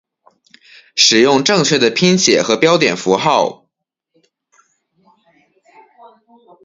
[0.95, 3.69] 使用正确的拼写和标点符号